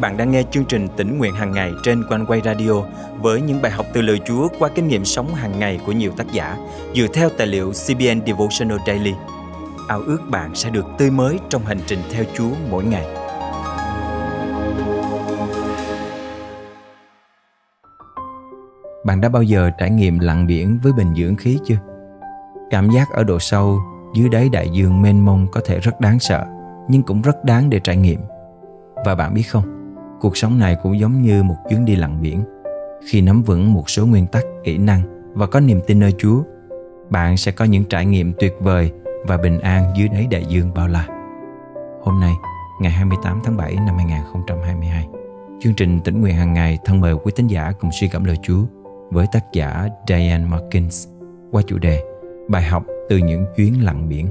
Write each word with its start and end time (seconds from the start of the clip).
bạn 0.00 0.16
đang 0.16 0.30
nghe 0.30 0.42
chương 0.50 0.64
trình 0.64 0.88
tỉnh 0.96 1.18
nguyện 1.18 1.34
hàng 1.34 1.52
ngày 1.52 1.72
trên 1.82 2.04
quanh 2.08 2.26
quay 2.26 2.40
radio 2.44 2.72
với 3.20 3.40
những 3.40 3.62
bài 3.62 3.72
học 3.72 3.86
từ 3.92 4.02
lời 4.02 4.20
Chúa 4.26 4.48
qua 4.58 4.68
kinh 4.74 4.88
nghiệm 4.88 5.04
sống 5.04 5.34
hàng 5.34 5.58
ngày 5.58 5.80
của 5.86 5.92
nhiều 5.92 6.12
tác 6.16 6.32
giả 6.32 6.56
dựa 6.94 7.06
theo 7.14 7.28
tài 7.38 7.46
liệu 7.46 7.70
CBN 7.72 8.26
Devotional 8.26 8.78
Daily. 8.86 9.14
Ao 9.88 10.00
ước 10.00 10.18
bạn 10.30 10.54
sẽ 10.54 10.70
được 10.70 10.86
tươi 10.98 11.10
mới 11.10 11.38
trong 11.48 11.62
hành 11.62 11.78
trình 11.86 11.98
theo 12.12 12.24
Chúa 12.34 12.50
mỗi 12.70 12.84
ngày. 12.84 13.06
Bạn 19.04 19.20
đã 19.20 19.28
bao 19.28 19.42
giờ 19.42 19.70
trải 19.78 19.90
nghiệm 19.90 20.18
lặn 20.18 20.46
biển 20.46 20.78
với 20.82 20.92
bình 20.92 21.14
dưỡng 21.14 21.36
khí 21.36 21.58
chưa? 21.64 21.78
Cảm 22.70 22.90
giác 22.90 23.08
ở 23.12 23.24
độ 23.24 23.38
sâu 23.38 23.78
dưới 24.14 24.28
đáy 24.28 24.48
đại 24.48 24.68
dương 24.72 25.02
mênh 25.02 25.24
mông 25.24 25.46
có 25.52 25.60
thể 25.64 25.80
rất 25.80 26.00
đáng 26.00 26.18
sợ, 26.18 26.46
nhưng 26.88 27.02
cũng 27.02 27.22
rất 27.22 27.44
đáng 27.44 27.70
để 27.70 27.80
trải 27.84 27.96
nghiệm. 27.96 28.20
Và 29.04 29.14
bạn 29.14 29.34
biết 29.34 29.42
không, 29.42 29.77
cuộc 30.20 30.36
sống 30.36 30.58
này 30.58 30.76
cũng 30.82 30.98
giống 30.98 31.22
như 31.22 31.42
một 31.42 31.56
chuyến 31.68 31.84
đi 31.84 31.96
lặn 31.96 32.22
biển. 32.22 32.42
Khi 33.08 33.20
nắm 33.20 33.42
vững 33.42 33.72
một 33.72 33.90
số 33.90 34.06
nguyên 34.06 34.26
tắc, 34.26 34.44
kỹ 34.64 34.78
năng 34.78 35.32
và 35.34 35.46
có 35.46 35.60
niềm 35.60 35.80
tin 35.86 35.98
nơi 35.98 36.14
chúa, 36.18 36.42
bạn 37.10 37.36
sẽ 37.36 37.52
có 37.52 37.64
những 37.64 37.84
trải 37.84 38.06
nghiệm 38.06 38.32
tuyệt 38.38 38.54
vời 38.60 38.90
và 39.26 39.36
bình 39.36 39.60
an 39.60 39.92
dưới 39.96 40.08
đáy 40.08 40.26
đại 40.30 40.44
dương 40.48 40.70
bao 40.74 40.88
la. 40.88 41.06
Hôm 42.02 42.20
nay, 42.20 42.32
ngày 42.80 42.92
28 42.92 43.40
tháng 43.44 43.56
7 43.56 43.74
năm 43.74 43.96
2022 43.96 45.08
chương 45.60 45.74
trình 45.74 46.00
tỉnh 46.04 46.20
nguyện 46.20 46.34
hàng 46.34 46.54
ngày 46.54 46.78
thân 46.84 47.00
mời 47.00 47.14
quý 47.14 47.32
tín 47.36 47.46
giả 47.46 47.72
cùng 47.80 47.90
suy 47.92 48.08
cảm 48.08 48.24
lời 48.24 48.36
chúa 48.42 48.64
với 49.10 49.26
tác 49.32 49.44
giả 49.52 49.88
Diane 50.08 50.46
Markins 50.46 51.08
qua 51.50 51.62
chủ 51.66 51.78
đề 51.78 52.02
bài 52.48 52.62
học 52.62 52.84
từ 53.08 53.16
những 53.16 53.44
chuyến 53.56 53.84
lặn 53.84 54.08
biển. 54.08 54.28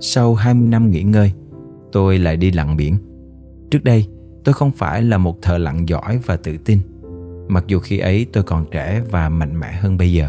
Sau 0.00 0.34
20 0.34 0.68
năm 0.68 0.90
nghỉ 0.90 1.02
ngơi 1.02 1.32
tôi 1.92 2.18
lại 2.18 2.36
đi 2.36 2.50
lặn 2.50 2.76
biển. 2.76 2.96
Trước 3.70 3.84
đây, 3.84 4.06
tôi 4.44 4.52
không 4.52 4.70
phải 4.70 5.02
là 5.02 5.18
một 5.18 5.42
thợ 5.42 5.58
lặn 5.58 5.86
giỏi 5.86 6.18
và 6.26 6.36
tự 6.36 6.56
tin, 6.56 6.78
mặc 7.48 7.64
dù 7.66 7.78
khi 7.78 7.98
ấy 7.98 8.26
tôi 8.32 8.42
còn 8.42 8.66
trẻ 8.70 9.02
và 9.10 9.28
mạnh 9.28 9.60
mẽ 9.60 9.72
hơn 9.72 9.96
bây 9.96 10.12
giờ. 10.12 10.28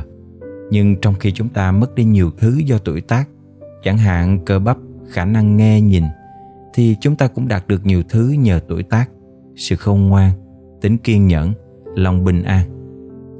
Nhưng 0.72 0.96
trong 1.02 1.14
khi 1.20 1.32
chúng 1.32 1.50
ta 1.50 1.72
mất 1.72 1.96
đi 1.96 2.04
nhiều 2.04 2.32
thứ 2.38 2.58
do 2.66 2.78
tuổi 2.78 3.02
tác, 3.02 3.30
chẳng 3.84 3.98
hạn 3.98 4.40
cơ 4.46 4.60
bắp, 4.60 4.78
khả 5.10 5.26
năng 5.26 5.58
nghe 5.58 5.82
nhìn, 5.82 6.04
thì 6.74 6.96
chúng 7.02 7.16
ta 7.16 7.28
cũng 7.28 7.48
đạt 7.48 7.68
được 7.68 7.86
nhiều 7.86 8.04
thứ 8.10 8.30
nhờ 8.30 8.60
tuổi 8.68 8.84
tác, 8.84 9.10
sự 9.56 9.76
khôn 9.76 10.08
ngoan, 10.08 10.32
tính 10.82 10.98
kiên 10.98 11.28
nhẫn, 11.28 11.54
lòng 11.96 12.24
bình 12.24 12.44
an. 12.44 12.68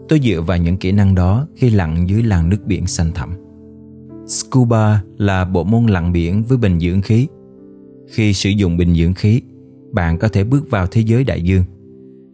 Tôi 0.10 0.20
dựa 0.20 0.42
vào 0.42 0.58
những 0.58 0.78
kỹ 0.78 0.92
năng 0.92 1.16
đó 1.16 1.48
khi 1.56 1.70
lặn 1.70 2.10
dưới 2.10 2.24
làn 2.24 2.50
nước 2.50 2.66
biển 2.66 2.88
xanh 2.88 3.12
thẳm. 3.16 3.30
Scuba 4.28 5.04
là 5.18 5.46
bộ 5.46 5.64
môn 5.64 5.86
lặn 5.86 6.14
biển 6.14 6.44
với 6.44 6.58
bình 6.58 6.80
dưỡng 6.80 7.02
khí 7.02 7.28
khi 8.08 8.34
sử 8.34 8.50
dụng 8.50 8.78
bình 8.78 8.96
dưỡng 8.96 9.14
khí, 9.14 9.42
bạn 9.92 10.18
có 10.18 10.28
thể 10.28 10.44
bước 10.44 10.70
vào 10.70 10.88
thế 10.88 11.02
giới 11.02 11.24
đại 11.24 11.42
dương. 11.42 11.64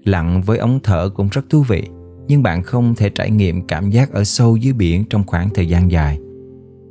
Lặn 0.03 0.41
với 0.41 0.57
ống 0.57 0.79
thở 0.83 1.09
cũng 1.09 1.27
rất 1.31 1.49
thú 1.49 1.63
vị, 1.67 1.83
nhưng 2.27 2.43
bạn 2.43 2.63
không 2.63 2.95
thể 2.95 3.09
trải 3.09 3.31
nghiệm 3.31 3.67
cảm 3.67 3.89
giác 3.89 4.11
ở 4.13 4.23
sâu 4.23 4.57
dưới 4.57 4.73
biển 4.73 5.03
trong 5.09 5.23
khoảng 5.27 5.49
thời 5.53 5.69
gian 5.69 5.91
dài. 5.91 6.19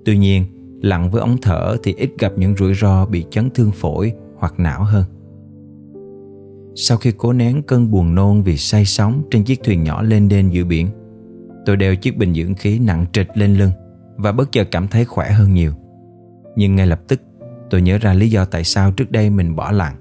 Tuy 0.05 0.19
nhiên, 0.19 0.45
lặn 0.83 1.11
với 1.11 1.21
ống 1.21 1.37
thở 1.43 1.77
thì 1.83 1.95
ít 1.97 2.11
gặp 2.19 2.33
những 2.37 2.57
rủi 2.57 2.75
ro 2.75 3.07
bị 3.07 3.25
chấn 3.31 3.51
thương 3.51 3.71
phổi 3.71 4.13
hoặc 4.37 4.55
não 4.59 4.85
hơn. 4.85 5.05
Sau 6.75 6.97
khi 6.97 7.13
cố 7.17 7.33
nén 7.33 7.63
cơn 7.63 7.91
buồn 7.91 8.15
nôn 8.15 8.43
vì 8.43 8.57
say 8.57 8.85
sóng 8.85 9.23
trên 9.31 9.45
chiếc 9.45 9.65
thuyền 9.65 9.85
nhỏ 9.85 10.03
lên 10.03 10.29
đên 10.29 10.51
giữa 10.51 10.65
biển, 10.65 10.89
tôi 11.67 11.77
đeo 11.77 11.97
chiếc 11.97 12.17
bình 12.17 12.35
dưỡng 12.35 12.55
khí 12.55 12.79
nặng 12.79 13.07
trịch 13.13 13.29
lên 13.35 13.55
lưng 13.55 13.71
và 14.17 14.33
bất 14.33 14.53
chợt 14.53 14.69
cảm 14.71 14.89
thấy 14.89 15.05
khỏe 15.05 15.31
hơn 15.31 15.55
nhiều. 15.55 15.73
Nhưng 16.57 16.77
ngay 16.77 16.87
lập 16.87 17.01
tức 17.09 17.21
Tôi 17.71 17.83
nhớ 17.83 17.99
ra 17.99 18.13
lý 18.13 18.31
do 18.31 18.45
tại 18.45 18.65
sao 18.65 18.93
trước 18.93 19.11
đây 19.11 19.31
mình 19.31 19.57
bỏ 19.57 19.73
lặn 19.73 19.95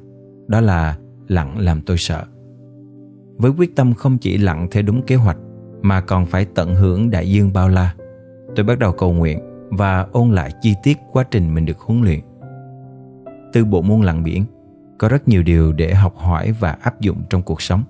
Đó 0.48 0.62
là 0.62 0.98
lặn 1.28 1.60
làm 1.60 1.82
tôi 1.82 1.98
sợ. 1.98 2.24
Với 3.38 3.52
quyết 3.58 3.76
tâm 3.76 3.94
không 3.94 4.18
chỉ 4.18 4.38
lặn 4.38 4.68
theo 4.72 4.84
đúng 4.84 5.02
kế 5.02 5.16
hoạch, 5.16 5.38
Mà 5.82 6.02
còn 6.02 6.26
phải 6.26 6.46
tận 6.46 6.76
hưởng 6.76 7.10
đại 7.10 7.32
dương 7.32 7.54
bao 7.54 7.70
la, 7.70 7.94
Tôi 8.56 8.66
bắt 8.66 8.80
đầu 8.80 8.92
cầu 8.92 9.14
nguyện 9.14 9.40
Và 9.70 10.08
ôn 10.12 10.32
lại 10.32 10.52
chi 10.62 10.74
tiết 10.84 10.98
quá 11.12 11.24
trình 11.32 11.54
mình 11.54 11.66
được 11.66 11.80
huấn 11.80 12.02
luyện. 12.02 12.20
Từ 13.54 13.66
bộ 13.66 13.82
môn 13.82 14.02
lặn 14.02 14.24
biển, 14.24 14.46
Có 14.98 15.10
rất 15.10 15.28
nhiều 15.28 15.44
điều 15.44 15.74
để 15.74 15.94
học 15.94 16.18
hỏi 16.18 16.52
và 16.52 16.72
áp 16.72 17.02
dụng 17.02 17.22
trong 17.30 17.42
cuộc 17.42 17.62
sống. 17.62 17.84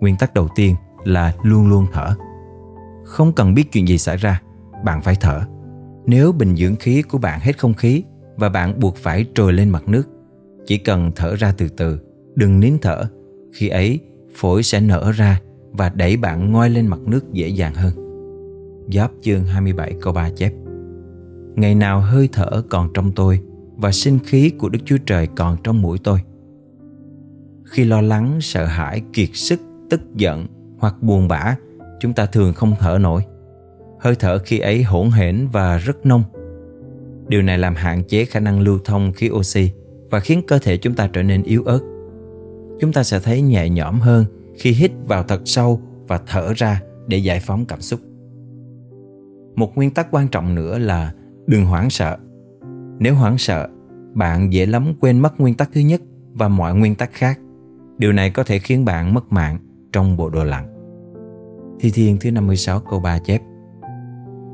Nguyên 0.00 0.16
tắc 0.16 0.34
đầu 0.34 0.48
tiên 0.56 0.74
là 1.04 1.32
luôn 1.42 1.68
luôn 1.68 1.86
thở. 1.92 2.14
Không 3.04 3.32
cần 3.32 3.54
biết 3.54 3.72
chuyện 3.72 3.88
gì 3.88 3.98
xảy 3.98 4.16
ra, 4.16 4.42
Bạn 4.84 5.02
phải 5.02 5.16
thở. 5.20 5.40
Nếu 6.06 6.32
bình 6.32 6.56
dưỡng 6.56 6.76
khí 6.76 7.02
của 7.02 7.18
bạn 7.18 7.40
hết 7.40 7.58
không 7.58 7.74
khí 7.74 8.04
và 8.36 8.48
bạn 8.48 8.80
buộc 8.80 8.96
phải 8.96 9.26
trồi 9.34 9.52
lên 9.52 9.70
mặt 9.70 9.88
nước. 9.88 10.02
Chỉ 10.66 10.78
cần 10.78 11.10
thở 11.16 11.36
ra 11.36 11.54
từ 11.58 11.68
từ, 11.68 11.98
đừng 12.34 12.60
nín 12.60 12.72
thở. 12.82 13.04
Khi 13.52 13.68
ấy, 13.68 14.00
phổi 14.34 14.62
sẽ 14.62 14.80
nở 14.80 15.12
ra 15.12 15.40
và 15.72 15.88
đẩy 15.88 16.16
bạn 16.16 16.52
ngoi 16.52 16.70
lên 16.70 16.86
mặt 16.86 17.00
nước 17.06 17.32
dễ 17.32 17.48
dàng 17.48 17.74
hơn. 17.74 17.92
Giáp 18.92 19.10
chương 19.22 19.44
27 19.44 19.94
câu 20.00 20.12
3 20.12 20.30
chép 20.30 20.52
Ngày 21.56 21.74
nào 21.74 22.00
hơi 22.00 22.28
thở 22.32 22.62
còn 22.70 22.92
trong 22.94 23.12
tôi 23.12 23.40
và 23.76 23.92
sinh 23.92 24.18
khí 24.24 24.50
của 24.50 24.68
Đức 24.68 24.78
Chúa 24.84 24.98
Trời 25.06 25.26
còn 25.36 25.56
trong 25.64 25.82
mũi 25.82 25.98
tôi. 26.04 26.20
Khi 27.64 27.84
lo 27.84 28.00
lắng, 28.00 28.38
sợ 28.40 28.64
hãi, 28.64 29.02
kiệt 29.12 29.28
sức, 29.32 29.60
tức 29.90 30.00
giận 30.14 30.46
hoặc 30.78 31.02
buồn 31.02 31.28
bã, 31.28 31.56
chúng 32.00 32.12
ta 32.12 32.26
thường 32.26 32.52
không 32.54 32.74
thở 32.80 32.98
nổi. 33.00 33.22
Hơi 34.00 34.14
thở 34.14 34.38
khi 34.38 34.58
ấy 34.58 34.82
hỗn 34.82 35.10
hển 35.10 35.48
và 35.52 35.78
rất 35.78 36.06
nông 36.06 36.22
Điều 37.28 37.42
này 37.42 37.58
làm 37.58 37.74
hạn 37.74 38.04
chế 38.04 38.24
khả 38.24 38.40
năng 38.40 38.60
lưu 38.60 38.78
thông 38.84 39.12
khí 39.12 39.30
oxy 39.30 39.70
và 40.10 40.20
khiến 40.20 40.42
cơ 40.46 40.58
thể 40.58 40.76
chúng 40.76 40.94
ta 40.94 41.08
trở 41.12 41.22
nên 41.22 41.42
yếu 41.42 41.62
ớt. 41.64 41.80
Chúng 42.80 42.92
ta 42.92 43.02
sẽ 43.02 43.20
thấy 43.20 43.42
nhẹ 43.42 43.68
nhõm 43.68 44.00
hơn 44.00 44.24
khi 44.56 44.72
hít 44.72 44.90
vào 45.06 45.22
thật 45.22 45.40
sâu 45.44 45.80
và 46.08 46.20
thở 46.26 46.52
ra 46.56 46.82
để 47.06 47.18
giải 47.18 47.40
phóng 47.40 47.64
cảm 47.64 47.80
xúc. 47.80 48.00
Một 49.56 49.76
nguyên 49.76 49.90
tắc 49.90 50.08
quan 50.10 50.28
trọng 50.28 50.54
nữa 50.54 50.78
là 50.78 51.12
đừng 51.46 51.66
hoảng 51.66 51.90
sợ. 51.90 52.16
Nếu 52.98 53.14
hoảng 53.14 53.38
sợ, 53.38 53.68
bạn 54.14 54.52
dễ 54.52 54.66
lắm 54.66 54.92
quên 55.00 55.18
mất 55.18 55.40
nguyên 55.40 55.54
tắc 55.54 55.70
thứ 55.72 55.80
nhất 55.80 56.00
và 56.32 56.48
mọi 56.48 56.74
nguyên 56.74 56.94
tắc 56.94 57.12
khác. 57.12 57.40
Điều 57.98 58.12
này 58.12 58.30
có 58.30 58.44
thể 58.44 58.58
khiến 58.58 58.84
bạn 58.84 59.14
mất 59.14 59.32
mạng 59.32 59.58
trong 59.92 60.16
bộ 60.16 60.30
đồ 60.30 60.44
lặn. 60.44 60.66
Thi 61.80 61.90
Thiên 61.90 62.16
thứ 62.20 62.30
56 62.30 62.80
câu 62.80 63.00
3 63.00 63.18
chép 63.18 63.42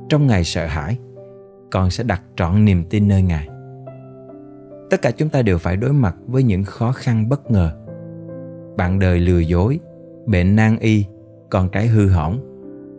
Trong 0.09 0.27
ngày 0.27 0.45
sợ 0.45 0.67
hãi, 0.67 0.99
con 1.73 1.91
sẽ 1.91 2.05
đặt 2.05 2.23
trọn 2.37 2.65
niềm 2.65 2.85
tin 2.91 3.09
nơi 3.09 3.23
Ngài. 3.23 3.49
Tất 4.91 5.03
cả 5.03 5.11
chúng 5.11 5.29
ta 5.29 5.43
đều 5.43 5.59
phải 5.59 5.77
đối 5.77 5.93
mặt 5.93 6.17
với 6.27 6.43
những 6.43 6.65
khó 6.65 6.93
khăn 6.93 7.29
bất 7.29 7.51
ngờ. 7.51 7.73
Bạn 8.77 8.99
đời 8.99 9.21
lừa 9.21 9.39
dối, 9.39 9.81
bệnh 10.27 10.57
nan 10.57 10.79
y, 10.79 11.05
con 11.51 11.69
cái 11.69 11.87
hư 11.87 12.09
hỏng 12.09 12.41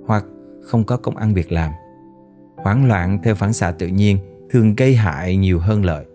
hoặc 0.07 0.25
không 0.61 0.83
có 0.83 0.97
công 0.97 1.17
ăn 1.17 1.33
việc 1.33 1.51
làm. 1.51 1.71
Hoảng 2.57 2.87
loạn 2.87 3.19
theo 3.23 3.35
phản 3.35 3.53
xạ 3.53 3.71
tự 3.71 3.87
nhiên 3.87 4.17
thường 4.49 4.75
gây 4.75 4.95
hại 4.95 5.37
nhiều 5.37 5.59
hơn 5.59 5.85
lợi. 5.85 6.05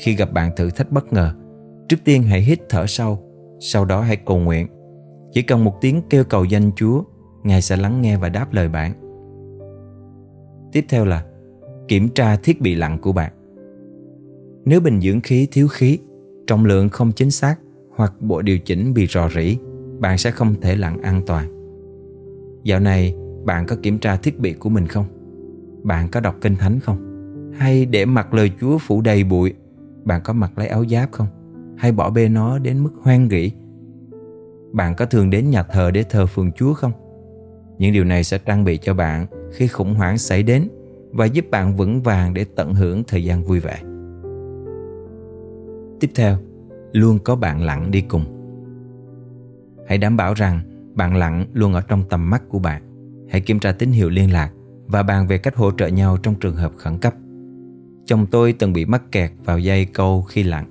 Khi 0.00 0.16
gặp 0.16 0.32
bạn 0.32 0.50
thử 0.56 0.70
thách 0.70 0.92
bất 0.92 1.12
ngờ, 1.12 1.32
trước 1.88 1.96
tiên 2.04 2.22
hãy 2.22 2.40
hít 2.40 2.60
thở 2.68 2.86
sâu, 2.86 3.18
sau 3.60 3.84
đó 3.84 4.00
hãy 4.00 4.16
cầu 4.16 4.38
nguyện. 4.38 4.68
Chỉ 5.32 5.42
cần 5.42 5.64
một 5.64 5.80
tiếng 5.80 6.02
kêu 6.10 6.24
cầu 6.24 6.44
danh 6.44 6.70
Chúa, 6.76 7.02
Ngài 7.42 7.62
sẽ 7.62 7.76
lắng 7.76 8.00
nghe 8.00 8.16
và 8.16 8.28
đáp 8.28 8.52
lời 8.52 8.68
bạn. 8.68 8.92
Tiếp 10.72 10.84
theo 10.88 11.04
là 11.04 11.24
kiểm 11.88 12.08
tra 12.08 12.36
thiết 12.36 12.60
bị 12.60 12.74
lặn 12.74 12.98
của 12.98 13.12
bạn. 13.12 13.32
Nếu 14.64 14.80
bình 14.80 15.00
dưỡng 15.00 15.20
khí 15.20 15.48
thiếu 15.52 15.68
khí, 15.68 15.98
trọng 16.46 16.64
lượng 16.64 16.88
không 16.88 17.12
chính 17.12 17.30
xác 17.30 17.56
hoặc 17.96 18.12
bộ 18.20 18.42
điều 18.42 18.58
chỉnh 18.58 18.94
bị 18.94 19.06
rò 19.06 19.28
rỉ, 19.28 19.58
bạn 19.98 20.18
sẽ 20.18 20.30
không 20.30 20.54
thể 20.60 20.76
lặn 20.76 21.02
an 21.02 21.22
toàn. 21.26 21.48
Dạo 22.64 22.80
này, 22.80 23.14
bạn 23.44 23.66
có 23.66 23.76
kiểm 23.82 23.98
tra 23.98 24.16
thiết 24.16 24.38
bị 24.38 24.52
của 24.52 24.68
mình 24.68 24.86
không? 24.86 25.04
Bạn 25.82 26.08
có 26.08 26.20
đọc 26.20 26.36
kinh 26.40 26.56
thánh 26.56 26.80
không? 26.80 26.98
Hay 27.54 27.86
để 27.86 28.04
mặc 28.04 28.34
lời 28.34 28.50
Chúa 28.60 28.78
phủ 28.78 29.00
đầy 29.00 29.24
bụi, 29.24 29.54
bạn 30.04 30.20
có 30.24 30.32
mặc 30.32 30.58
lấy 30.58 30.68
áo 30.68 30.84
giáp 30.90 31.12
không? 31.12 31.26
Hay 31.76 31.92
bỏ 31.92 32.10
bê 32.10 32.28
nó 32.28 32.58
đến 32.58 32.82
mức 32.82 32.90
hoang 33.02 33.28
rỉ? 33.28 33.52
Bạn 34.72 34.94
có 34.94 35.06
thường 35.06 35.30
đến 35.30 35.50
nhà 35.50 35.62
thờ 35.62 35.90
để 35.90 36.02
thờ 36.02 36.26
phượng 36.26 36.52
Chúa 36.52 36.74
không? 36.74 36.92
Những 37.78 37.92
điều 37.92 38.04
này 38.04 38.24
sẽ 38.24 38.38
trang 38.38 38.64
bị 38.64 38.78
cho 38.82 38.94
bạn 38.94 39.26
khi 39.52 39.66
khủng 39.66 39.94
hoảng 39.94 40.18
xảy 40.18 40.42
đến 40.42 40.68
và 41.12 41.24
giúp 41.24 41.44
bạn 41.50 41.76
vững 41.76 42.02
vàng 42.02 42.34
để 42.34 42.44
tận 42.56 42.74
hưởng 42.74 43.04
thời 43.04 43.24
gian 43.24 43.44
vui 43.44 43.60
vẻ. 43.60 43.82
Tiếp 46.00 46.10
theo, 46.14 46.36
luôn 46.92 47.18
có 47.24 47.36
bạn 47.36 47.62
lặng 47.62 47.90
đi 47.90 48.00
cùng. 48.00 48.24
Hãy 49.88 49.98
đảm 49.98 50.16
bảo 50.16 50.34
rằng 50.34 50.60
bạn 50.94 51.16
lặng 51.16 51.46
luôn 51.52 51.74
ở 51.74 51.80
trong 51.80 52.02
tầm 52.08 52.30
mắt 52.30 52.42
của 52.48 52.58
bạn. 52.58 52.82
Hãy 53.30 53.40
kiểm 53.40 53.58
tra 53.58 53.72
tín 53.72 53.90
hiệu 53.90 54.08
liên 54.08 54.32
lạc 54.32 54.50
và 54.86 55.02
bàn 55.02 55.26
về 55.26 55.38
cách 55.38 55.56
hỗ 55.56 55.70
trợ 55.70 55.86
nhau 55.86 56.16
trong 56.22 56.34
trường 56.34 56.56
hợp 56.56 56.72
khẩn 56.76 56.98
cấp. 56.98 57.14
Chồng 58.04 58.26
tôi 58.30 58.52
từng 58.52 58.72
bị 58.72 58.84
mắc 58.84 59.02
kẹt 59.12 59.30
vào 59.44 59.58
dây 59.58 59.84
câu 59.84 60.22
khi 60.22 60.42
lặn. 60.42 60.64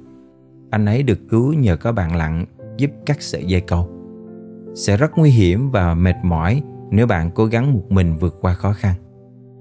Anh 0.69 0.85
ấy 0.85 1.03
được 1.03 1.19
cứu 1.29 1.53
nhờ 1.53 1.77
có 1.77 1.91
bạn 1.91 2.15
lặn 2.15 2.45
giúp 2.77 2.91
cắt 3.05 3.21
sợi 3.21 3.45
dây 3.45 3.61
câu. 3.61 3.89
Sẽ 4.75 4.97
rất 4.97 5.11
nguy 5.17 5.29
hiểm 5.29 5.71
và 5.71 5.93
mệt 5.93 6.15
mỏi 6.23 6.61
nếu 6.91 7.07
bạn 7.07 7.31
cố 7.31 7.45
gắng 7.45 7.73
một 7.73 7.91
mình 7.91 8.17
vượt 8.17 8.37
qua 8.41 8.53
khó 8.53 8.73
khăn. 8.73 8.93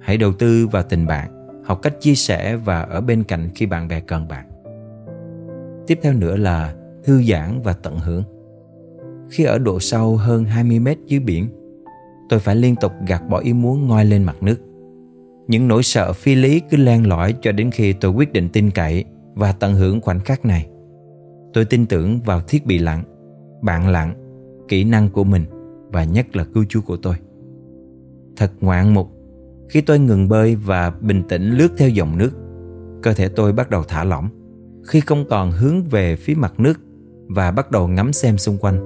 Hãy 0.05 0.17
đầu 0.17 0.33
tư 0.33 0.67
vào 0.67 0.83
tình 0.83 1.07
bạn, 1.07 1.31
học 1.65 1.83
cách 1.83 2.01
chia 2.01 2.15
sẻ 2.15 2.57
và 2.57 2.81
ở 2.81 3.01
bên 3.01 3.25
cạnh 3.25 3.49
khi 3.55 3.67
bạn 3.67 3.89
bè 3.89 4.01
cần 4.01 4.29
bạn. 4.29 4.47
Tiếp 5.87 5.99
theo 6.03 6.13
nữa 6.13 6.37
là 6.37 6.75
thư 7.05 7.23
giãn 7.23 7.61
và 7.63 7.73
tận 7.73 7.99
hưởng. 7.99 8.23
Khi 9.31 9.45
ở 9.45 9.59
độ 9.59 9.81
sâu 9.81 10.17
hơn 10.17 10.45
20 10.45 10.79
mét 10.79 10.99
dưới 11.07 11.21
biển, 11.21 11.49
tôi 12.29 12.41
phải 12.41 12.57
liên 12.57 12.77
tục 12.77 12.93
gạt 13.07 13.23
bỏ 13.31 13.39
ý 13.39 13.53
muốn 13.53 13.87
ngoi 13.87 14.05
lên 14.05 14.25
mặt 14.25 14.43
nước. 14.43 14.57
Những 15.47 15.69
nỗi 15.69 15.83
sợ 15.83 16.13
phi 16.13 16.35
lý 16.35 16.61
cứ 16.71 16.77
len 16.77 17.09
lỏi 17.09 17.35
cho 17.43 17.53
đến 17.53 17.71
khi 17.71 17.93
tôi 17.93 18.11
quyết 18.11 18.33
định 18.33 18.49
tin 18.49 18.71
cậy 18.71 19.05
và 19.35 19.53
tận 19.53 19.75
hưởng 19.75 20.01
khoảnh 20.01 20.21
khắc 20.21 20.45
này. 20.45 20.69
Tôi 21.53 21.65
tin 21.65 21.87
tưởng 21.87 22.21
vào 22.21 22.41
thiết 22.41 22.67
bị 22.67 22.79
lặn, 22.79 23.03
bạn 23.63 23.89
lặn, 23.89 24.15
kỹ 24.69 24.85
năng 24.85 25.09
của 25.09 25.25
mình 25.25 25.45
và 25.93 26.05
nhất 26.05 26.37
là 26.37 26.45
cứu 26.45 26.65
chúa 26.69 26.81
của 26.81 26.97
tôi. 26.97 27.15
Thật 28.37 28.53
ngoạn 28.61 28.95
mục 28.95 29.14
khi 29.69 29.81
tôi 29.81 29.99
ngừng 29.99 30.29
bơi 30.29 30.57
và 30.57 30.93
bình 31.01 31.23
tĩnh 31.29 31.51
lướt 31.51 31.69
theo 31.77 31.89
dòng 31.89 32.19
nước, 32.19 32.31
cơ 33.03 33.13
thể 33.13 33.29
tôi 33.29 33.53
bắt 33.53 33.71
đầu 33.71 33.83
thả 33.89 34.05
lỏng. 34.05 34.29
Khi 34.87 35.01
không 35.01 35.25
còn 35.31 35.51
hướng 35.51 35.85
về 35.85 36.17
phía 36.17 36.35
mặt 36.35 36.61
nước 36.61 36.81
và 37.29 37.51
bắt 37.51 37.71
đầu 37.71 37.89
ngắm 37.89 38.13
xem 38.13 38.39
xung 38.39 38.59
quanh, 38.59 38.79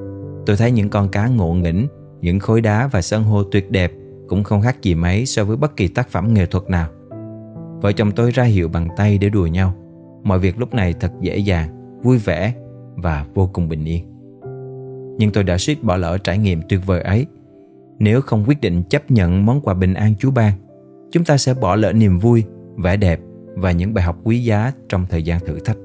tôi 0.46 0.56
thấy 0.56 0.70
những 0.70 0.88
con 0.88 1.08
cá 1.08 1.26
ngộ 1.26 1.52
nghĩnh, 1.52 1.86
những 2.20 2.38
khối 2.38 2.60
đá 2.60 2.86
và 2.86 3.02
san 3.02 3.22
hô 3.22 3.42
tuyệt 3.42 3.70
đẹp 3.70 3.92
cũng 4.28 4.44
không 4.44 4.62
khác 4.62 4.82
gì 4.82 4.94
mấy 4.94 5.26
so 5.26 5.44
với 5.44 5.56
bất 5.56 5.76
kỳ 5.76 5.88
tác 5.88 6.08
phẩm 6.08 6.34
nghệ 6.34 6.46
thuật 6.46 6.70
nào. 6.70 6.88
Vợ 7.82 7.92
chồng 7.92 8.12
tôi 8.12 8.30
ra 8.30 8.44
hiệu 8.44 8.68
bằng 8.68 8.88
tay 8.96 9.18
để 9.18 9.28
đùa 9.28 9.46
nhau. 9.46 9.74
Mọi 10.22 10.38
việc 10.38 10.58
lúc 10.58 10.74
này 10.74 10.94
thật 11.00 11.12
dễ 11.20 11.38
dàng, 11.38 11.98
vui 12.02 12.18
vẻ 12.18 12.54
và 12.96 13.26
vô 13.34 13.50
cùng 13.52 13.68
bình 13.68 13.84
yên. 13.84 14.04
Nhưng 15.18 15.30
tôi 15.32 15.44
đã 15.44 15.58
suýt 15.58 15.84
bỏ 15.84 15.96
lỡ 15.96 16.18
trải 16.18 16.38
nghiệm 16.38 16.60
tuyệt 16.68 16.80
vời 16.86 17.00
ấy. 17.00 17.26
Nếu 17.98 18.20
không 18.20 18.44
quyết 18.46 18.60
định 18.60 18.82
chấp 18.82 19.10
nhận 19.10 19.46
món 19.46 19.60
quà 19.60 19.74
bình 19.74 19.94
an 19.94 20.14
Chúa 20.18 20.30
ban, 20.30 20.52
chúng 21.10 21.24
ta 21.24 21.36
sẽ 21.36 21.54
bỏ 21.54 21.76
lỡ 21.76 21.92
niềm 21.92 22.18
vui, 22.18 22.44
vẻ 22.76 22.96
đẹp 22.96 23.20
và 23.54 23.72
những 23.72 23.94
bài 23.94 24.04
học 24.04 24.16
quý 24.24 24.44
giá 24.44 24.72
trong 24.88 25.06
thời 25.10 25.22
gian 25.22 25.40
thử 25.40 25.58
thách. 25.58 25.76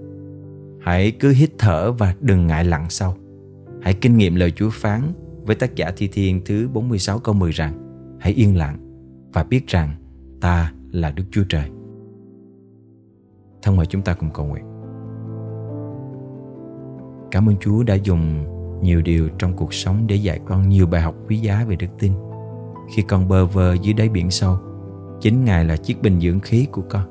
Hãy 0.81 1.11
cứ 1.11 1.31
hít 1.31 1.51
thở 1.57 1.91
và 1.91 2.15
đừng 2.21 2.47
ngại 2.47 2.65
lặng 2.65 2.85
sau. 2.89 3.15
Hãy 3.81 3.93
kinh 3.93 4.17
nghiệm 4.17 4.35
lời 4.35 4.51
Chúa 4.51 4.69
phán 4.69 5.01
với 5.45 5.55
tác 5.55 5.75
giả 5.75 5.91
Thi 5.97 6.07
Thiên 6.07 6.41
thứ 6.45 6.67
46 6.73 7.19
câu 7.19 7.35
10 7.35 7.51
rằng 7.51 7.83
Hãy 8.19 8.33
yên 8.33 8.57
lặng 8.57 8.77
và 9.33 9.43
biết 9.43 9.67
rằng 9.67 9.89
ta 10.41 10.73
là 10.91 11.11
Đức 11.11 11.23
Chúa 11.31 11.43
Trời. 11.49 11.69
Thân 13.61 13.75
mời 13.75 13.85
chúng 13.85 14.01
ta 14.01 14.13
cùng 14.13 14.29
cầu 14.33 14.45
nguyện. 14.45 14.65
Cảm 17.31 17.49
ơn 17.49 17.55
Chúa 17.59 17.83
đã 17.83 17.95
dùng 17.95 18.45
nhiều 18.81 19.01
điều 19.01 19.29
trong 19.39 19.53
cuộc 19.55 19.73
sống 19.73 20.07
để 20.07 20.15
dạy 20.15 20.39
con 20.45 20.69
nhiều 20.69 20.87
bài 20.87 21.01
học 21.01 21.15
quý 21.29 21.37
giá 21.37 21.65
về 21.67 21.75
đức 21.75 21.87
tin. 21.99 22.13
Khi 22.95 23.01
con 23.01 23.27
bơ 23.27 23.45
vơ 23.45 23.73
dưới 23.73 23.93
đáy 23.93 24.09
biển 24.09 24.31
sâu, 24.31 24.57
chính 25.23 25.45
Ngài 25.45 25.65
là 25.65 25.75
chiếc 25.75 26.01
bình 26.01 26.19
dưỡng 26.19 26.39
khí 26.39 26.67
của 26.71 26.81
con. 26.89 27.03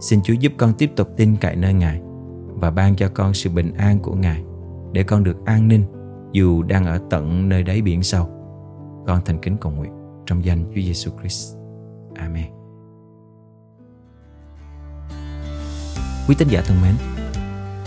Xin 0.00 0.20
Chúa 0.22 0.34
giúp 0.34 0.52
con 0.56 0.72
tiếp 0.78 0.90
tục 0.96 1.08
tin 1.16 1.36
cậy 1.36 1.56
nơi 1.56 1.74
Ngài 1.74 2.00
và 2.46 2.70
ban 2.70 2.96
cho 2.96 3.08
con 3.14 3.34
sự 3.34 3.50
bình 3.50 3.74
an 3.74 3.98
của 3.98 4.14
Ngài 4.14 4.44
để 4.92 5.02
con 5.02 5.24
được 5.24 5.36
an 5.44 5.68
ninh 5.68 5.84
dù 6.32 6.62
đang 6.62 6.84
ở 6.84 7.00
tận 7.10 7.48
nơi 7.48 7.62
đáy 7.62 7.82
biển 7.82 8.02
sâu. 8.02 8.24
Con 9.06 9.20
thành 9.24 9.38
kính 9.38 9.56
cầu 9.60 9.72
nguyện 9.72 9.92
trong 10.26 10.44
danh 10.44 10.64
Chúa 10.64 10.80
Giêsu 10.80 11.10
Christ. 11.20 11.56
Amen. 12.14 12.46
Quý 16.28 16.34
tín 16.38 16.48
giả 16.48 16.62
thân 16.66 16.76
mến, 16.82 16.94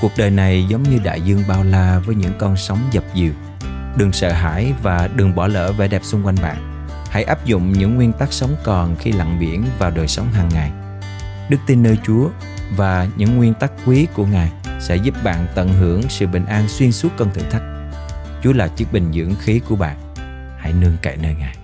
cuộc 0.02 0.12
đời 0.18 0.32
này 0.32 0.66
giống 0.70 0.84
như 0.84 1.00
đại 1.04 1.22
dương 1.22 1.42
bao 1.48 1.64
la 1.64 2.02
với 2.06 2.16
những 2.16 2.34
con 2.40 2.58
sóng 2.58 2.80
dập 2.92 3.04
dìu. 3.16 3.34
Đừng 3.98 4.12
sợ 4.12 4.32
hãi 4.32 4.74
và 4.84 5.10
đừng 5.16 5.36
bỏ 5.36 5.48
lỡ 5.48 5.74
vẻ 5.78 5.88
đẹp 5.88 6.04
xung 6.04 6.26
quanh 6.26 6.36
bạn. 6.42 6.71
Hãy 7.12 7.24
áp 7.24 7.46
dụng 7.46 7.74
những 7.74 7.96
nguyên 7.96 8.14
tắc 8.14 8.34
sống 8.34 8.56
còn 8.64 8.96
khi 8.96 9.12
lặn 9.12 9.40
biển 9.40 9.66
vào 9.80 9.92
đời 9.92 10.08
sống 10.08 10.32
hàng 10.32 10.50
ngày. 10.50 10.72
Đức 11.50 11.58
tin 11.68 11.84
nơi 11.84 11.98
Chúa 12.04 12.30
và 12.76 13.08
những 13.18 13.38
nguyên 13.38 13.54
tắc 13.54 13.72
quý 13.86 14.08
của 14.14 14.26
Ngài 14.26 14.52
sẽ 14.80 14.96
giúp 14.96 15.16
bạn 15.24 15.48
tận 15.56 15.70
hưởng 15.74 16.02
sự 16.10 16.28
bình 16.28 16.46
an 16.46 16.68
xuyên 16.68 16.92
suốt 16.92 17.10
cơn 17.18 17.30
thử 17.34 17.42
thách. 17.42 17.64
Chúa 18.44 18.54
là 18.54 18.68
chiếc 18.68 18.92
bình 18.92 19.12
dưỡng 19.14 19.36
khí 19.40 19.62
của 19.70 19.76
bạn. 19.76 19.98
Hãy 20.58 20.74
nương 20.74 20.98
cậy 21.02 21.18
nơi 21.18 21.36
Ngài. 21.40 21.56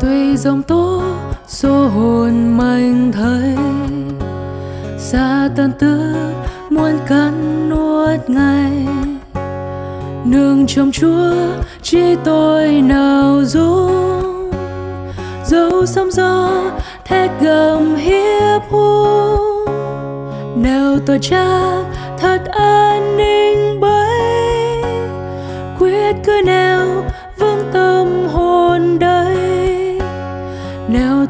tuy 0.00 0.36
dòng 0.36 0.62
tôi 0.62 1.15
số 1.48 1.88
hồn 1.88 2.56
mình 2.56 3.12
thấy, 3.12 3.56
xa 4.98 5.48
tan 5.56 5.72
tư 5.78 6.14
muốn 6.70 6.98
cắn 7.06 7.68
nuốt 7.70 8.30
ngay 8.30 8.86
nương 10.24 10.66
trong 10.66 10.90
chúa, 10.92 11.34
chỉ 11.82 12.14
tôi 12.24 12.68
nào 12.68 13.44
dung 13.44 14.50
dẫu 15.44 15.86
sóng 15.86 16.10
gió 16.10 16.50
thét 17.04 17.30
gầm 17.40 17.96
hiếp 17.96 18.62
hú 18.70 19.06
nếu 20.56 20.98
tôi 21.06 21.18
chắc 21.22 21.84
thật 22.18 22.40
an 22.52 23.15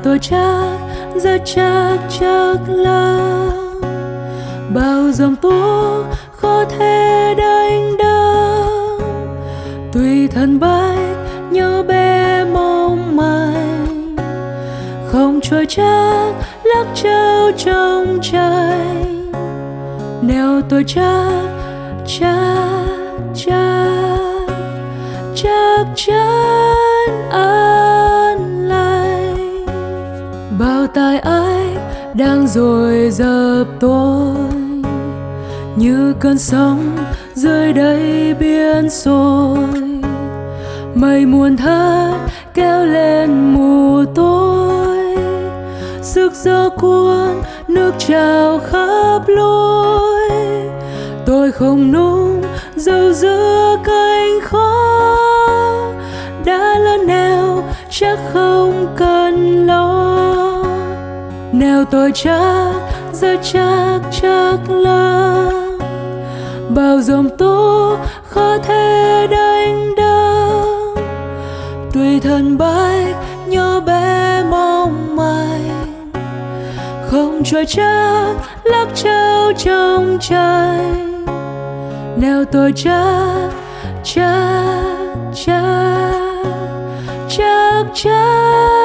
tôi 0.06 0.18
chắc, 0.18 0.78
rất 1.16 1.42
chắc 1.44 1.98
chắc 2.20 2.56
là 2.68 3.18
bao 4.74 5.10
dòng 5.12 5.36
tố 5.36 6.04
khó 6.36 6.64
thể 6.64 7.34
đánh 7.38 7.96
đắng 7.98 8.98
tùy 9.92 10.28
thân 10.28 10.60
bách 10.60 11.16
nhớ 11.50 11.82
bé 11.88 12.44
mong 12.44 13.16
manh. 13.16 14.16
Không 15.12 15.40
trôi 15.42 15.66
chắc, 15.68 16.32
lắc 16.64 16.86
trâu 16.94 17.50
trong 17.56 18.18
tranh 18.22 19.32
nếu 20.22 20.60
tôi 20.68 20.84
chắc 20.86 21.30
chắc 22.06 22.78
chắc 23.34 23.86
chắc 25.34 25.86
chắn 25.96 27.30
an 27.30 27.45
tài 30.96 31.18
ái 31.18 31.76
đang 32.14 32.46
rồi 32.46 33.10
dập 33.10 33.64
tôi. 33.80 34.36
Như 35.76 36.14
cơn 36.20 36.38
sóng 36.38 36.96
rơi 37.34 37.72
đầy 37.72 38.34
biển 38.34 38.90
sôi. 38.90 39.58
Mây 40.94 41.26
muôn 41.26 41.56
thất 41.56 42.12
kéo 42.54 42.86
lên 42.86 43.54
mù 43.54 44.04
tối 44.14 45.16
sức 46.02 46.32
gió 46.34 46.68
cuốn 46.68 47.42
nước 47.68 47.92
trào 47.98 48.58
khắp 48.58 49.20
lối. 49.26 50.30
Tôi 51.26 51.52
không 51.52 51.92
nung 51.92 52.42
dầu 52.76 53.12
giữa 53.12 53.76
cánh 53.84 54.40
khó 54.42 55.16
đã 56.44 56.78
lớn 56.78 57.06
nào 57.06 57.64
chắc 57.90 58.18
không 58.32 58.86
cần 58.96 59.66
lo 59.66 59.95
nếu 61.58 61.84
tôi 61.84 62.12
chắc 62.14 62.72
rất 63.12 63.40
chắc 63.42 64.00
chắc 64.22 64.70
là 64.70 65.50
bao 66.68 67.00
dòng 67.00 67.36
tố, 67.38 67.96
khó 68.28 68.58
thể 68.58 69.26
đánh 69.30 69.94
đắng 69.96 70.94
Tuy 71.92 72.20
thân 72.20 72.58
bách, 72.58 73.16
nhỏ 73.46 73.80
bé 73.80 74.42
mong 74.50 75.16
manh. 75.16 76.10
Không 77.10 77.42
trôi 77.44 77.64
chắc 77.66 78.34
lắc 78.64 78.86
trao 78.94 79.52
trong 79.58 80.18
tranh. 80.20 81.24
Nếu 82.16 82.44
tôi 82.44 82.72
chắc 82.76 83.50
chắc 84.04 85.14
chắc 85.34 86.12
chắc 87.28 87.84
chắc. 87.94 88.75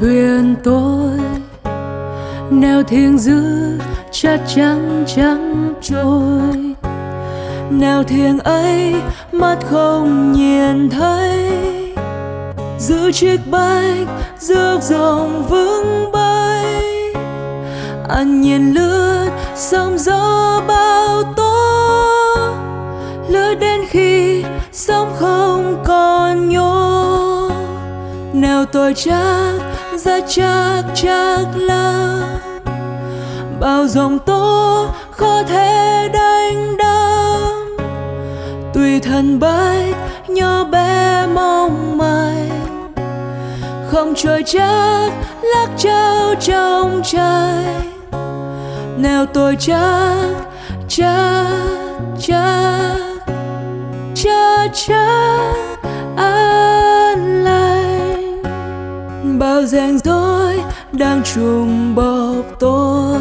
Thuyền 0.00 0.54
tôi. 0.64 1.10
Neo 2.50 2.82
thiêng 2.82 3.18
giữ 3.18 3.42
chắc 4.10 4.40
chắn 4.54 5.04
chẳng 5.16 5.74
trôi. 5.82 6.74
Nào 7.70 8.02
thiêng 8.02 8.38
ấy, 8.38 8.94
mắt 9.32 9.56
không 9.70 10.32
nhìn 10.32 10.90
thấy. 10.90 11.52
Giữ 12.78 13.12
chiếc 13.12 13.40
bách 13.50 14.08
rước 14.38 14.78
dòng 14.82 15.46
vững 15.48 16.12
bay. 16.12 16.84
Ăn 18.08 18.40
nhìn 18.40 18.72
lướt, 18.72 19.30
sóng 19.56 19.98
gió 19.98 20.60
bao 20.68 21.22
tố. 21.36 21.56
Lướt 23.28 23.54
đến 23.60 23.80
khi 23.88 24.44
sóng 24.72 25.12
không 25.18 25.82
còn 25.86 26.48
nhô. 26.48 27.50
Nào 28.32 28.64
tôi 28.64 28.94
chắc 28.94 29.69
ra 29.98 30.20
chắc 30.28 30.84
chắc 30.94 31.46
là 31.56 32.20
bao 33.60 33.86
dòng 33.86 34.18
tố 34.18 34.86
khó 35.10 35.42
thể 35.42 36.08
đánh 36.12 36.76
đắm 36.76 37.76
tùy 38.74 39.00
thân 39.00 39.40
bách, 39.40 39.96
nhỏ 40.28 40.64
bé 40.64 41.26
mong 41.34 41.98
manh. 41.98 42.92
Không 43.90 44.14
trôi 44.16 44.42
chắc, 44.46 45.10
lắc 45.42 45.68
trao 45.76 46.34
trong 46.40 47.02
trời 47.04 47.64
nào 48.96 49.26
tôi 49.26 49.56
chắc 49.58 50.16
chắc 50.88 51.46
chắc 52.18 52.96
chắc 54.14 54.70
chắc 54.72 55.54
an 56.16 56.69
rèn 59.66 59.98
rối 59.98 60.60
đang 60.92 61.22
trùng 61.22 61.94
bọc 61.94 62.44
tôi. 62.58 63.20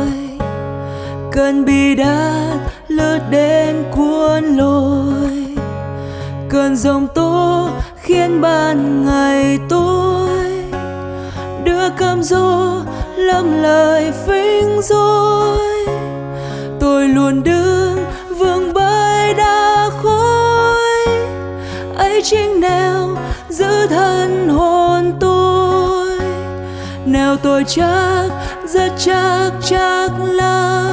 Cơn 1.31 1.65
bi 1.65 1.95
đát 1.95 2.57
lướt 2.87 3.19
đến 3.29 3.83
cuốn 3.91 4.43
lôi. 4.43 5.45
Cơn 6.49 6.75
giông 6.75 7.07
tố 7.15 7.69
khiến 8.01 8.41
ban 8.41 9.05
ngày 9.05 9.59
tôi. 9.69 10.29
Đưa 11.63 11.89
cam 11.89 12.23
dô 12.23 12.79
lắm 13.17 13.61
lời 13.61 14.11
phính 14.27 14.81
dối 14.81 15.87
tôi 16.79 17.07
luôn 17.07 17.43
đứng 17.43 18.05
vương 18.37 18.73
bơi 18.73 19.33
đa 19.33 19.89
khối 20.03 21.07
ấy 21.97 22.21
chính 22.23 22.61
nào 22.61 23.17
giữ 23.49 23.87
thân 23.87 24.49
hồn 24.49 24.78
nào 27.11 27.37
tôi 27.43 27.63
chắc, 27.67 28.29
rất 28.65 28.91
chắc 28.97 29.51
chắc 29.61 30.11
lắm. 30.19 30.91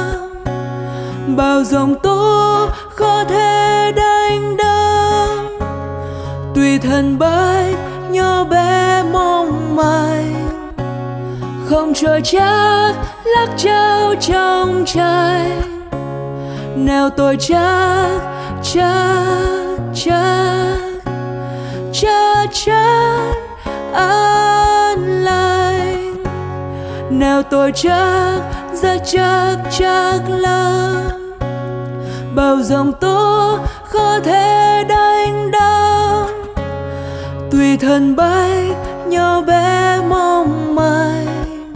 Bao 1.35 1.63
dòng 1.63 1.95
tố 1.99 2.67
khó 2.95 3.23
thể 3.23 3.91
đánh 3.95 4.57
đắm 4.57 5.59
tùy 6.55 6.79
thân 6.79 7.19
bách, 7.19 7.75
nhỏ 8.09 8.43
bé 8.43 9.03
mong 9.13 9.75
manh. 9.75 10.47
Không 11.69 11.93
chờ 11.93 12.19
chắc, 12.23 12.93
lắc 13.25 13.47
trao 13.57 14.13
trong 14.21 14.83
tranh. 14.85 15.61
Nào 16.75 17.09
tôi 17.09 17.37
chắc 17.39 18.09
chắc 18.63 19.27
chắc 19.93 20.77
chắc 21.93 22.49
chắc 22.53 23.33
an 23.93 24.36
nào 27.19 27.43
tôi 27.43 27.71
chắc, 27.75 28.39
rất 28.73 29.01
chắc 29.05 29.57
chắc 29.71 30.19
lắm 30.29 30.95
bao 32.35 32.57
dòng 32.61 32.93
tố 32.93 33.57
khó 33.83 34.19
thể 34.23 34.83
đánh 34.89 35.51
đắm 35.51 36.27
tùy 37.51 37.77
thân 37.77 38.15
bay, 38.15 38.71
nhỏ 39.07 39.41
bé 39.41 39.99
mong 40.09 40.75
manh. 40.75 41.73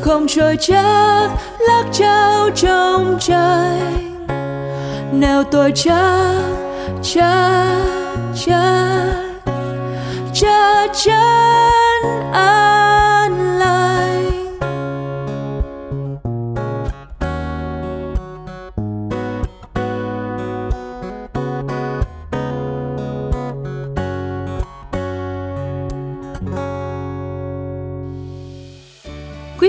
Không 0.00 0.26
trời 0.28 0.56
chắc, 0.60 1.28
lắc 1.58 1.84
trao 1.92 2.50
trong 2.54 3.18
tranh. 3.20 4.26
Nào 5.12 5.44
tôi 5.44 5.72
chắc 5.74 6.42
chắc 7.02 7.66
chắc 8.34 9.06
chắc 10.34 10.90
chắc. 10.94 11.53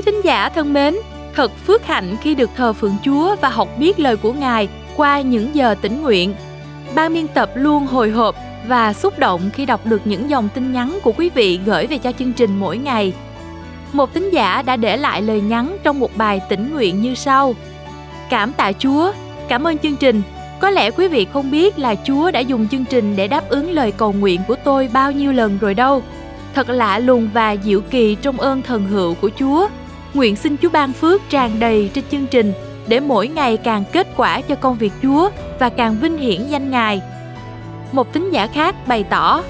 Thính 0.06 0.22
giả 0.24 0.50
thân 0.50 0.74
mến, 0.74 0.96
thật 1.36 1.52
phước 1.68 1.86
hạnh 1.86 2.16
khi 2.22 2.36
được 2.36 2.50
thờ 2.56 2.74
phượng 2.74 2.96
Chúa 3.04 3.36
và 3.42 3.50
học 3.50 3.70
biết 3.80 4.00
lời 4.00 4.18
của 4.18 4.34
Ngài 4.34 4.68
qua 4.96 5.22
những 5.22 5.56
giờ 5.56 5.76
tĩnh 5.82 6.02
nguyện. 6.02 6.34
Ban 6.96 7.14
biên 7.14 7.28
tập 7.28 7.50
luôn 7.56 7.88
hồi 7.88 8.12
hộp 8.12 8.36
và 8.68 8.94
xúc 8.94 9.20
động 9.20 9.50
khi 9.54 9.66
đọc 9.66 9.86
được 9.86 10.02
những 10.06 10.30
dòng 10.30 10.50
tin 10.56 10.74
nhắn 10.74 11.00
của 11.04 11.12
quý 11.12 11.30
vị 11.30 11.60
gửi 11.66 11.88
về 11.88 11.98
cho 11.98 12.12
chương 12.20 12.34
trình 12.34 12.60
mỗi 12.60 12.78
ngày. 12.78 13.14
Một 13.94 14.14
tín 14.14 14.30
giả 14.30 14.62
đã 14.62 14.76
để 14.76 14.98
lại 14.98 15.22
lời 15.22 15.42
nhắn 15.42 15.78
trong 15.84 16.00
một 16.00 16.18
bài 16.18 16.42
tĩnh 16.50 16.74
nguyện 16.74 17.02
như 17.02 17.16
sau. 17.16 17.56
Cảm 18.30 18.54
tạ 18.54 18.72
Chúa, 18.80 19.12
cảm 19.48 19.68
ơn 19.68 19.78
chương 19.78 19.96
trình. 19.96 20.22
Có 20.60 20.70
lẽ 20.70 20.92
quý 20.92 21.08
vị 21.08 21.28
không 21.34 21.52
biết 21.52 21.80
là 21.80 21.96
Chúa 22.04 22.32
đã 22.32 22.40
dùng 22.40 22.68
chương 22.68 22.86
trình 22.86 23.16
để 23.16 23.28
đáp 23.28 23.50
ứng 23.50 23.72
lời 23.72 23.92
cầu 23.92 24.14
nguyện 24.14 24.42
của 24.48 24.56
tôi 24.56 24.90
bao 24.94 25.12
nhiêu 25.12 25.32
lần 25.32 25.58
rồi 25.58 25.74
đâu. 25.74 26.04
Thật 26.56 26.70
lạ 26.70 27.00
lùng 27.00 27.30
và 27.34 27.56
diệu 27.64 27.82
kỳ 27.82 28.16
trong 28.16 28.40
ơn 28.40 28.62
thần 28.62 28.86
hữu 28.88 29.14
của 29.14 29.30
Chúa. 29.40 29.68
Nguyện 30.16 30.36
xin 30.36 30.58
Chúa 30.62 30.70
ban 30.70 30.94
phước 30.94 31.22
tràn 31.30 31.60
đầy 31.60 31.90
trên 31.94 32.04
chương 32.12 32.28
trình 32.28 32.54
để 32.88 33.00
mỗi 33.00 33.28
ngày 33.28 33.58
càng 33.58 33.84
kết 33.92 34.08
quả 34.16 34.42
cho 34.42 34.56
công 34.56 34.78
việc 34.78 34.94
Chúa 35.04 35.30
và 35.60 35.70
càng 35.70 35.98
vinh 36.02 36.18
hiển 36.18 36.48
danh 36.48 36.72
Ngài. 36.72 37.02
Một 37.92 38.14
tín 38.14 38.32
giả 38.32 38.48
khác 38.48 38.88
bày 38.88 39.04
tỏ 39.04 39.44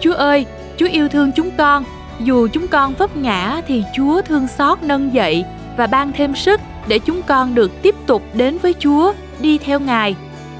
Chúa 0.00 0.12
ơi, 0.12 0.46
Chúa 0.76 0.86
yêu 0.86 1.08
thương 1.08 1.32
chúng 1.36 1.50
con, 1.50 1.84
dù 2.20 2.48
chúng 2.52 2.68
con 2.68 2.94
vấp 2.94 3.16
ngã 3.16 3.62
thì 3.66 3.84
Chúa 3.96 4.22
thương 4.22 4.48
xót 4.48 4.82
nâng 4.82 5.14
dậy 5.14 5.44
và 5.76 5.86
ban 5.86 6.12
thêm 6.12 6.34
sức 6.34 6.60
để 6.88 6.98
chúng 6.98 7.22
con 7.22 7.54
được 7.54 7.82
tiếp 7.82 7.94
tục 8.06 8.22
đến 8.34 8.58
với 8.58 8.74
Chúa, 8.78 9.12
đi 9.40 9.58
theo 9.58 9.80
Ngài. 9.80 10.16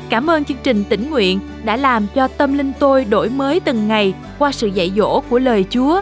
Cảm 0.09 0.31
ơn 0.31 0.45
chương 0.45 0.59
trình 0.63 0.85
tỉnh 0.89 1.11
nguyện 1.11 1.41
đã 1.65 1.77
làm 1.77 2.07
cho 2.15 2.29
tâm 2.29 2.59
linh 2.59 2.73
tôi 2.79 3.05
đổi 3.05 3.29
mới 3.29 3.61
từng 3.61 3.89
ngày 3.89 4.15
qua 4.39 4.53
sự 4.53 4.67
dạy 4.67 4.93
dỗ 4.97 5.21
của 5.21 5.39
lời 5.39 5.65
Chúa. 5.71 6.01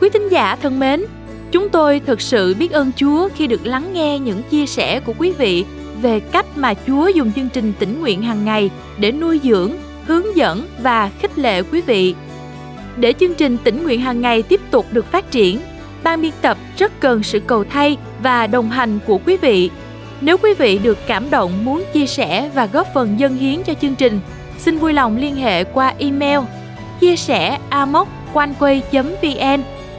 Quý 0.00 0.08
thính 0.12 0.28
giả 0.28 0.56
thân 0.62 0.80
mến, 0.80 1.04
chúng 1.52 1.68
tôi 1.68 2.00
thực 2.00 2.20
sự 2.20 2.54
biết 2.54 2.72
ơn 2.72 2.92
Chúa 2.96 3.28
khi 3.34 3.46
được 3.46 3.66
lắng 3.66 3.92
nghe 3.92 4.18
những 4.18 4.42
chia 4.42 4.66
sẻ 4.66 5.00
của 5.00 5.14
quý 5.18 5.32
vị 5.32 5.64
về 6.02 6.20
cách 6.20 6.46
mà 6.56 6.74
Chúa 6.86 7.08
dùng 7.08 7.32
chương 7.32 7.48
trình 7.48 7.72
tỉnh 7.78 8.00
nguyện 8.00 8.22
hàng 8.22 8.44
ngày 8.44 8.70
để 8.98 9.12
nuôi 9.12 9.40
dưỡng, 9.44 9.72
hướng 10.06 10.36
dẫn 10.36 10.66
và 10.82 11.10
khích 11.20 11.38
lệ 11.38 11.62
quý 11.62 11.80
vị. 11.80 12.14
Để 12.96 13.14
chương 13.20 13.34
trình 13.34 13.56
tỉnh 13.64 13.82
nguyện 13.82 14.00
hàng 14.00 14.20
ngày 14.20 14.42
tiếp 14.42 14.60
tục 14.70 14.86
được 14.92 15.12
phát 15.12 15.30
triển, 15.30 15.60
ban 16.02 16.22
biên 16.22 16.32
tập 16.40 16.58
rất 16.78 17.00
cần 17.00 17.22
sự 17.22 17.40
cầu 17.40 17.64
thay 17.64 17.96
và 18.22 18.46
đồng 18.46 18.70
hành 18.70 18.98
của 19.06 19.18
quý 19.26 19.36
vị. 19.36 19.70
Nếu 20.20 20.36
quý 20.38 20.54
vị 20.54 20.78
được 20.78 20.98
cảm 21.06 21.30
động 21.30 21.64
muốn 21.64 21.84
chia 21.92 22.06
sẻ 22.06 22.50
và 22.54 22.66
góp 22.66 22.86
phần 22.94 23.20
dân 23.20 23.36
hiến 23.36 23.62
cho 23.62 23.74
chương 23.74 23.94
trình, 23.94 24.20
xin 24.58 24.78
vui 24.78 24.92
lòng 24.92 25.16
liên 25.16 25.36
hệ 25.36 25.64
qua 25.64 25.94
email 25.98 26.40
chia 27.00 27.16
sẻ 27.16 27.58
amoconeway.vn 27.70 29.62